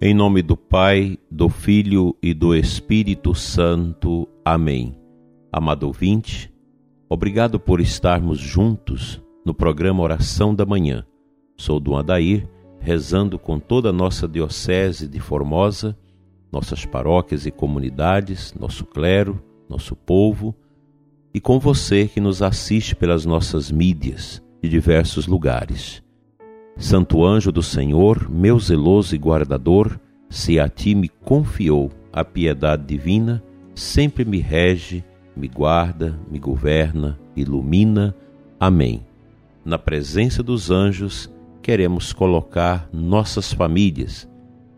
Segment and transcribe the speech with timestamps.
[0.00, 4.28] Em nome do Pai, do Filho e do Espírito Santo.
[4.44, 4.96] Amém.
[5.50, 6.54] Amado ouvinte,
[7.08, 11.04] obrigado por estarmos juntos no programa Oração da Manhã.
[11.56, 12.48] Sou do Adair,
[12.78, 15.98] rezando com toda a nossa Diocese de Formosa,
[16.52, 20.54] nossas paróquias e comunidades, nosso clero, nosso povo,
[21.34, 26.04] e com você que nos assiste pelas nossas mídias de diversos lugares.
[26.78, 29.98] Santo anjo do Senhor, meu zeloso e guardador,
[30.30, 33.42] se a ti me confiou a piedade divina,
[33.74, 35.04] sempre me rege,
[35.36, 38.14] me guarda, me governa, ilumina.
[38.60, 39.04] Amém.
[39.64, 41.28] Na presença dos anjos,
[41.60, 44.30] queremos colocar nossas famílias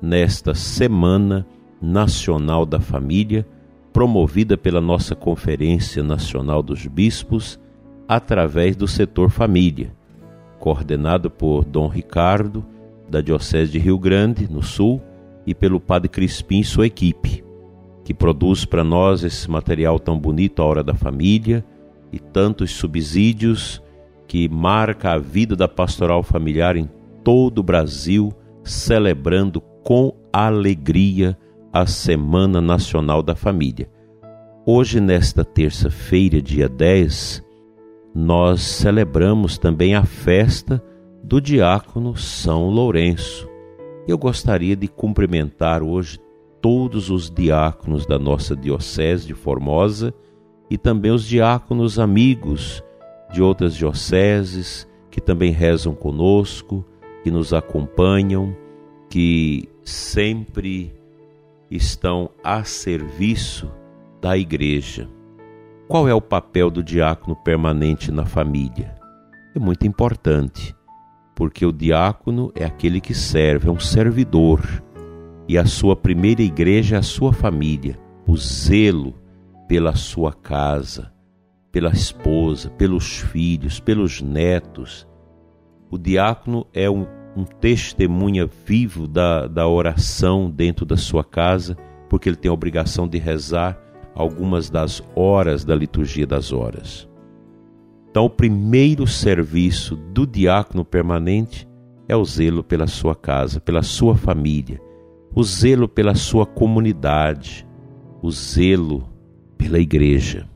[0.00, 1.46] nesta Semana
[1.80, 3.46] Nacional da Família,
[3.90, 7.58] promovida pela nossa Conferência Nacional dos Bispos,
[8.06, 9.95] através do setor família
[10.66, 12.66] coordenado por Dom Ricardo,
[13.08, 15.00] da Diocese de Rio Grande, no Sul,
[15.46, 17.44] e pelo Padre Crispim e sua equipe,
[18.02, 21.64] que produz para nós esse material tão bonito, A Hora da Família,
[22.12, 23.80] e tantos subsídios
[24.26, 26.90] que marca a vida da pastoral familiar em
[27.22, 28.32] todo o Brasil,
[28.64, 31.38] celebrando com alegria
[31.72, 33.88] a Semana Nacional da Família.
[34.66, 37.45] Hoje, nesta terça-feira, dia 10,
[38.16, 40.82] nós celebramos também a festa
[41.22, 43.46] do diácono São Lourenço.
[44.08, 46.18] Eu gostaria de cumprimentar hoje
[46.62, 50.14] todos os diáconos da nossa Diocese de Formosa
[50.70, 52.82] e também os diáconos amigos
[53.34, 56.82] de outras dioceses que também rezam conosco,
[57.22, 58.56] que nos acompanham,
[59.10, 60.90] que sempre
[61.70, 63.70] estão a serviço
[64.22, 65.06] da Igreja.
[65.88, 68.96] Qual é o papel do diácono permanente na família?
[69.54, 70.74] É muito importante,
[71.32, 74.82] porque o diácono é aquele que serve, é um servidor,
[75.46, 77.96] e a sua primeira igreja é a sua família,
[78.26, 79.14] o zelo
[79.68, 81.12] pela sua casa,
[81.70, 85.06] pela esposa, pelos filhos, pelos netos.
[85.88, 91.76] O diácono é um, um testemunha vivo da, da oração dentro da sua casa,
[92.08, 93.85] porque ele tem a obrigação de rezar
[94.16, 97.06] algumas das horas da liturgia das horas.
[98.10, 101.68] Então, o primeiro serviço do diácono permanente
[102.08, 104.80] é o zelo pela sua casa, pela sua família,
[105.34, 107.68] o zelo pela sua comunidade,
[108.22, 109.06] o zelo
[109.58, 110.48] pela igreja.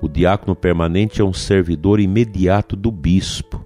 [0.00, 3.62] O diácono permanente é um servidor imediato do bispo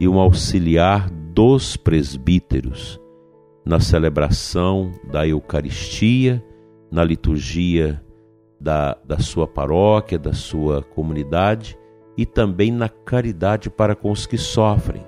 [0.00, 3.00] e um auxiliar dos presbíteros
[3.64, 6.42] na celebração da Eucaristia,
[6.90, 8.02] na liturgia
[8.60, 11.78] da, da sua paróquia, da sua comunidade
[12.16, 15.04] e também na caridade para com os que sofrem.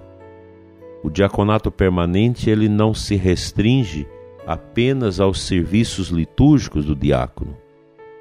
[1.02, 4.06] O diaconato permanente ele não se restringe
[4.46, 7.56] apenas aos serviços litúrgicos do diácono,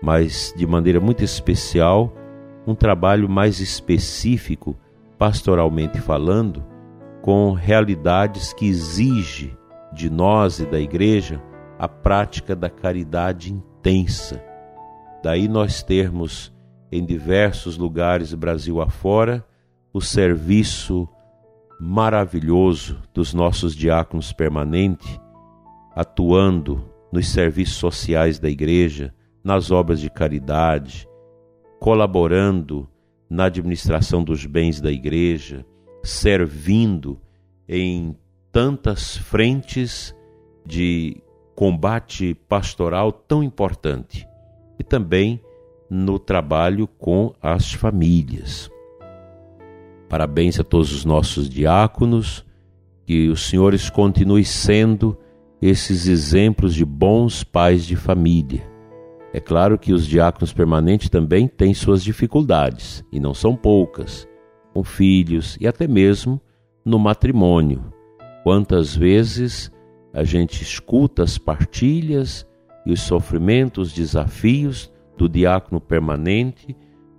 [0.01, 2.13] mas de maneira muito especial,
[2.65, 4.75] um trabalho mais específico,
[5.17, 6.63] pastoralmente falando,
[7.21, 9.57] com realidades que exige
[9.93, 11.41] de nós e da igreja
[11.79, 14.43] a prática da caridade intensa,
[15.27, 16.55] Daí nós termos
[16.89, 19.45] em diversos lugares Brasil afora
[19.91, 21.05] o serviço
[21.77, 25.19] maravilhoso dos nossos diáconos permanentes,
[25.93, 31.05] atuando nos serviços sociais da igreja, nas obras de caridade,
[31.77, 32.89] colaborando
[33.29, 35.65] na administração dos bens da igreja,
[36.05, 37.19] servindo
[37.67, 38.15] em
[38.49, 40.15] tantas frentes
[40.65, 41.21] de
[41.53, 44.25] combate pastoral tão importante
[44.79, 45.41] e também
[45.89, 48.69] no trabalho com as famílias.
[50.09, 52.45] Parabéns a todos os nossos diáconos,
[53.05, 55.17] que os senhores continuem sendo
[55.61, 58.63] esses exemplos de bons pais de família.
[59.33, 64.27] É claro que os diáconos permanentes também têm suas dificuldades, e não são poucas,
[64.73, 66.41] com filhos e até mesmo
[66.85, 67.93] no matrimônio.
[68.43, 69.71] Quantas vezes
[70.13, 72.47] a gente escuta as partilhas
[72.87, 76.73] e os sofrimentos, os desafios do diácono permanente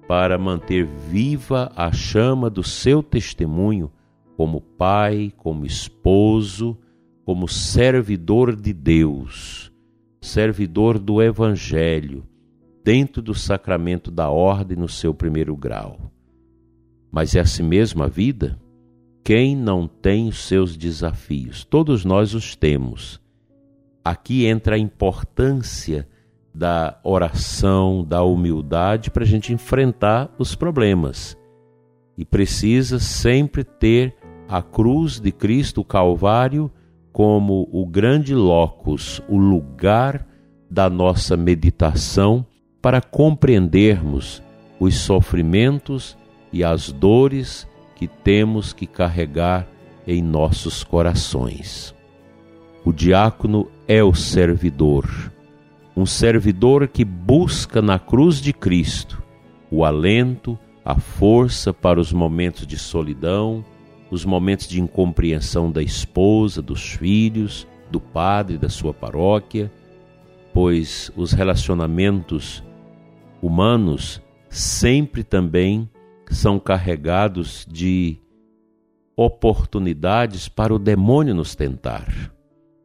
[0.08, 3.92] para manter viva a chama do seu testemunho
[4.34, 6.74] como pai, como esposo,
[7.22, 9.70] como servidor de Deus,
[10.22, 12.24] servidor do Evangelho,
[12.82, 16.10] dentro do sacramento da ordem no seu primeiro grau.
[17.12, 18.58] Mas é assim mesmo a vida?
[19.22, 21.62] Quem não tem os seus desafios?
[21.62, 23.20] Todos nós os temos
[24.10, 26.08] aqui entra a importância
[26.54, 31.36] da oração, da humildade para a gente enfrentar os problemas.
[32.16, 34.16] E precisa sempre ter
[34.48, 36.70] a cruz de Cristo, o Calvário,
[37.12, 40.26] como o grande locus, o lugar
[40.70, 42.46] da nossa meditação
[42.80, 44.42] para compreendermos
[44.80, 46.16] os sofrimentos
[46.52, 49.68] e as dores que temos que carregar
[50.06, 51.97] em nossos corações.
[52.84, 55.32] O diácono é o servidor,
[55.96, 59.22] um servidor que busca na cruz de Cristo
[59.70, 63.64] o alento, a força para os momentos de solidão,
[64.10, 69.70] os momentos de incompreensão da esposa, dos filhos, do padre, da sua paróquia,
[70.54, 72.64] pois os relacionamentos
[73.42, 75.88] humanos sempre também
[76.30, 78.18] são carregados de
[79.16, 82.32] oportunidades para o demônio nos tentar.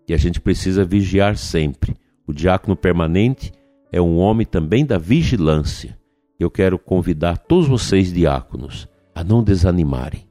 [0.08, 1.96] E a gente precisa vigiar sempre.
[2.28, 3.52] O diácono permanente
[3.92, 5.98] é um homem também da vigilância.
[6.40, 10.28] Eu quero convidar todos vocês, diáconos, a não desanimarem,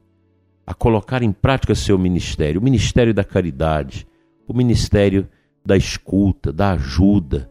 [0.65, 4.05] a colocar em prática seu ministério, o ministério da caridade,
[4.47, 5.27] o ministério
[5.65, 7.49] da escuta, da ajuda.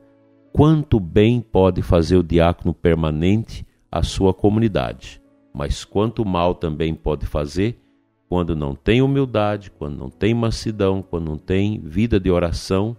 [0.52, 5.20] Quanto bem pode fazer o diácono permanente à sua comunidade,
[5.52, 7.81] mas quanto mal também pode fazer
[8.32, 12.96] quando não tem humildade, quando não tem mansidão, quando não tem vida de oração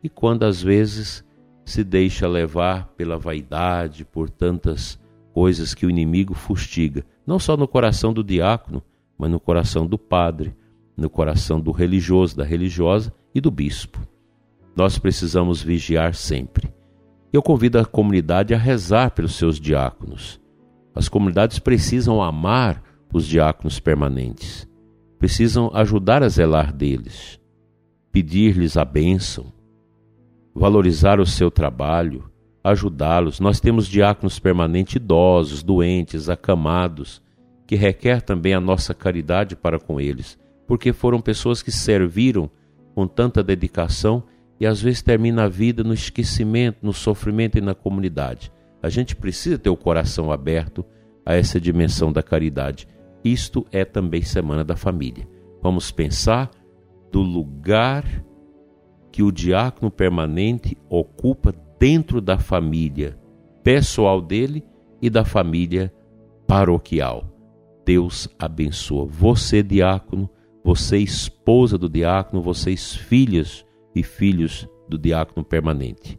[0.00, 1.24] e quando às vezes
[1.64, 4.96] se deixa levar pela vaidade, por tantas
[5.34, 8.80] coisas que o inimigo fustiga, não só no coração do diácono,
[9.18, 10.54] mas no coração do padre,
[10.96, 13.98] no coração do religioso, da religiosa e do bispo.
[14.76, 16.72] Nós precisamos vigiar sempre.
[17.32, 20.40] Eu convido a comunidade a rezar pelos seus diáconos.
[20.94, 22.80] As comunidades precisam amar
[23.12, 24.64] os diáconos permanentes
[25.18, 27.40] precisam ajudar a zelar deles,
[28.12, 29.52] pedir-lhes a bênção,
[30.54, 32.30] valorizar o seu trabalho,
[32.62, 33.40] ajudá-los.
[33.40, 37.22] Nós temos diáconos permanentes idosos, doentes, acamados,
[37.66, 42.50] que requer também a nossa caridade para com eles, porque foram pessoas que serviram
[42.94, 44.22] com tanta dedicação
[44.58, 48.52] e às vezes termina a vida no esquecimento, no sofrimento e na comunidade.
[48.82, 50.84] A gente precisa ter o coração aberto
[51.24, 52.86] a essa dimensão da caridade
[53.32, 55.28] isto é também Semana da Família.
[55.62, 56.50] Vamos pensar
[57.10, 58.04] do lugar
[59.10, 63.18] que o diácono permanente ocupa dentro da família
[63.62, 64.62] pessoal dele
[65.00, 65.92] e da família
[66.46, 67.24] paroquial.
[67.84, 70.28] Deus abençoa você, diácono,
[70.62, 73.64] você, esposa do diácono, vocês, filhas
[73.94, 76.18] e filhos do diácono permanente.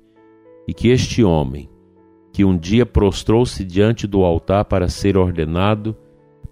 [0.67, 1.69] E que este homem,
[2.33, 5.95] que um dia prostrou-se diante do altar para ser ordenado,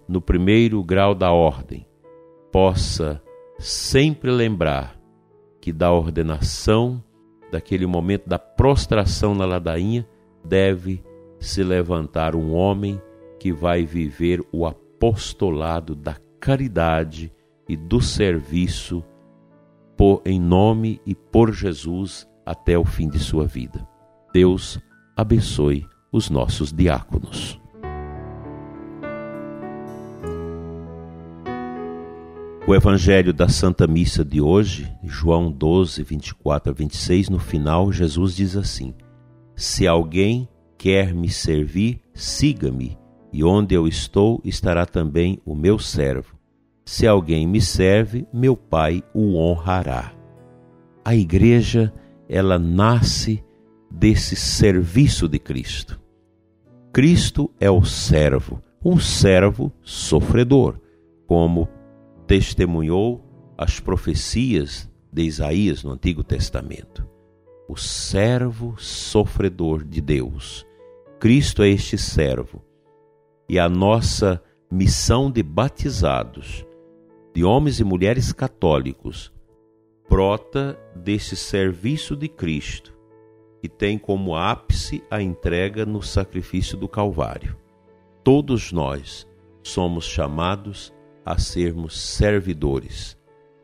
[0.08, 1.86] no primeiro grau da ordem,
[2.52, 3.22] possa
[3.58, 4.96] sempre lembrar
[5.60, 7.02] que da ordenação,
[7.50, 10.06] daquele momento da prostração na ladainha,
[10.44, 11.02] deve
[11.40, 13.00] se levantar um homem
[13.38, 17.32] que vai viver o apostolado da caridade
[17.68, 19.04] e do serviço
[19.96, 23.86] por, em nome e por Jesus até o fim de sua vida.
[24.32, 24.78] Deus
[25.16, 27.60] abençoe os nossos diáconos.
[32.68, 38.34] O Evangelho da Santa Missa de hoje, João 12, 24 a 26, no final, Jesus
[38.34, 38.92] diz assim:
[39.54, 42.98] Se alguém quer me servir, siga-me,
[43.32, 46.34] e onde eu estou estará também o meu servo.
[46.84, 50.12] Se alguém me serve, meu Pai o honrará.
[51.04, 51.94] A igreja,
[52.28, 53.44] ela nasce
[53.88, 56.00] desse serviço de Cristo.
[56.92, 60.80] Cristo é o servo, um servo sofredor,
[61.28, 61.68] como
[62.26, 63.24] testemunhou
[63.56, 67.08] as profecias de Isaías no Antigo Testamento.
[67.68, 70.66] O servo sofredor de Deus.
[71.18, 72.62] Cristo é este servo.
[73.48, 76.66] E a nossa missão de batizados,
[77.32, 79.32] de homens e mulheres católicos,
[80.08, 82.92] brota desse serviço de Cristo,
[83.60, 87.56] que tem como ápice a entrega no sacrifício do Calvário.
[88.24, 89.26] Todos nós
[89.62, 90.92] somos chamados
[91.26, 93.18] a sermos servidores,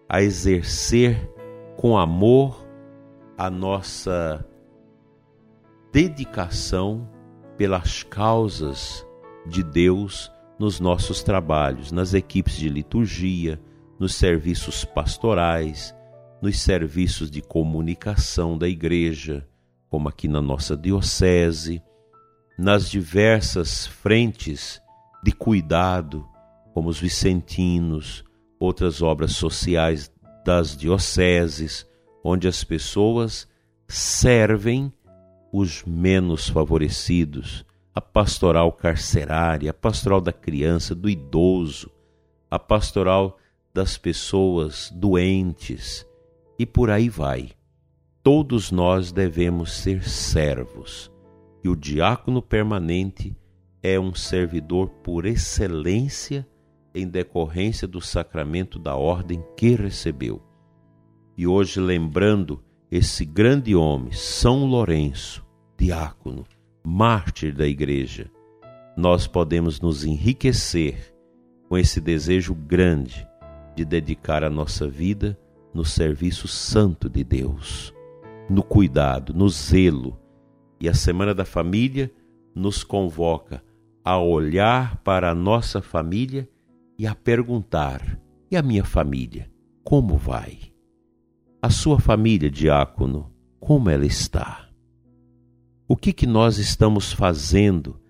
[0.08, 1.30] a exercer
[1.76, 2.66] com amor
[3.38, 4.44] a nossa
[5.92, 7.08] dedicação
[7.56, 9.06] pelas causas
[9.46, 13.60] de Deus nos nossos trabalhos, nas equipes de liturgia,
[13.96, 15.94] nos serviços pastorais,
[16.42, 19.48] nos serviços de comunicação da igreja,
[19.88, 21.80] como aqui na nossa diocese,
[22.58, 24.82] nas diversas frentes
[25.22, 26.31] de cuidado
[26.72, 28.24] como os vicentinos,
[28.58, 30.10] outras obras sociais
[30.44, 31.86] das dioceses,
[32.24, 33.48] onde as pessoas
[33.86, 34.92] servem
[35.52, 37.64] os menos favorecidos,
[37.94, 41.90] a pastoral carcerária, a pastoral da criança, do idoso,
[42.50, 43.38] a pastoral
[43.74, 46.06] das pessoas doentes
[46.58, 47.50] e por aí vai.
[48.22, 51.10] Todos nós devemos ser servos,
[51.62, 53.36] e o diácono permanente
[53.82, 56.46] é um servidor por excelência
[56.94, 60.42] em decorrência do sacramento da ordem que recebeu.
[61.36, 65.44] E hoje, lembrando esse grande homem, São Lourenço,
[65.78, 66.44] diácono,
[66.84, 68.30] mártir da Igreja,
[68.96, 71.14] nós podemos nos enriquecer
[71.68, 73.26] com esse desejo grande
[73.74, 75.38] de dedicar a nossa vida
[75.72, 77.94] no serviço santo de Deus,
[78.48, 80.18] no cuidado, no zelo.
[80.78, 82.12] E a Semana da Família
[82.54, 83.62] nos convoca
[84.04, 86.48] a olhar para a nossa família
[86.98, 88.20] e a perguntar:
[88.50, 89.50] e a minha família,
[89.82, 90.58] como vai?
[91.60, 94.68] A sua família, diácono, como ela está?
[95.88, 98.00] O que que nós estamos fazendo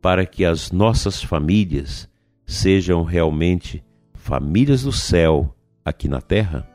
[0.00, 2.08] para que as nossas famílias
[2.46, 5.54] sejam realmente famílias do céu
[5.84, 6.68] aqui na terra?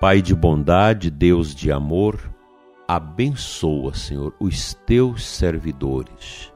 [0.00, 2.34] Pai de bondade, Deus de amor,
[2.96, 6.52] abençoa, Senhor, os teus servidores.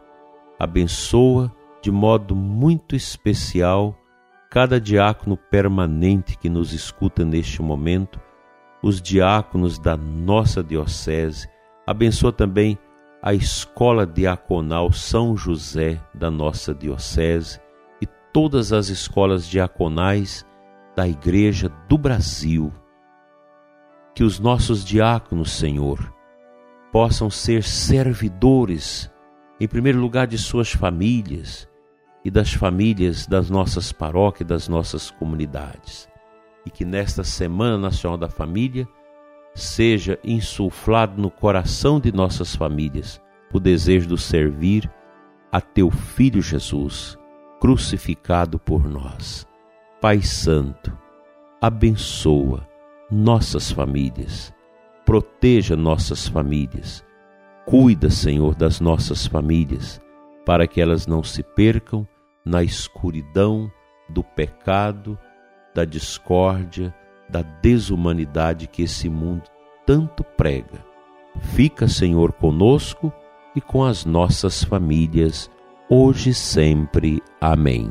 [0.58, 3.96] Abençoa de modo muito especial
[4.50, 8.20] cada diácono permanente que nos escuta neste momento,
[8.82, 11.48] os diáconos da nossa diocese.
[11.86, 12.76] Abençoa também
[13.22, 17.60] a Escola Diaconal São José da nossa diocese
[18.00, 20.44] e todas as escolas diaconais
[20.96, 22.72] da Igreja do Brasil.
[24.16, 26.13] Que os nossos diáconos, Senhor,
[26.94, 29.10] possam ser servidores,
[29.58, 31.68] em primeiro lugar, de suas famílias
[32.24, 36.08] e das famílias das nossas paróquias, das nossas comunidades.
[36.64, 38.86] E que nesta Semana Nacional da Família
[39.56, 43.20] seja insuflado no coração de nossas famílias
[43.52, 44.88] o desejo de servir
[45.50, 47.18] a teu Filho Jesus,
[47.60, 49.44] crucificado por nós.
[50.00, 50.96] Pai Santo,
[51.60, 52.64] abençoa
[53.10, 54.54] nossas famílias
[55.04, 57.04] proteja nossas famílias.
[57.66, 60.00] Cuida, Senhor, das nossas famílias,
[60.44, 62.06] para que elas não se percam
[62.44, 63.70] na escuridão
[64.08, 65.18] do pecado,
[65.74, 66.94] da discórdia,
[67.28, 69.44] da desumanidade que esse mundo
[69.86, 70.84] tanto prega.
[71.40, 73.12] Fica, Senhor, conosco
[73.56, 75.50] e com as nossas famílias,
[75.88, 77.22] hoje e sempre.
[77.40, 77.90] Amém.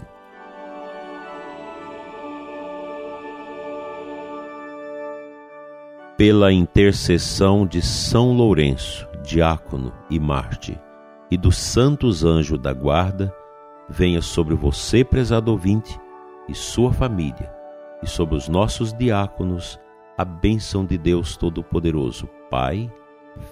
[6.18, 10.80] Pela intercessão de São Lourenço, diácono e Marte,
[11.32, 13.34] e dos santos anjos da guarda,
[13.90, 16.00] venha sobre você, prezado ouvinte,
[16.48, 17.52] e sua família,
[18.02, 19.80] e sobre os nossos diáconos,
[20.18, 22.92] a bênção de Deus Todo-Poderoso, Pai,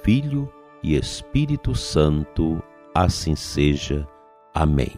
[0.03, 0.51] Filho
[0.83, 2.61] e Espírito Santo,
[2.93, 4.07] assim seja.
[4.53, 4.91] Amém.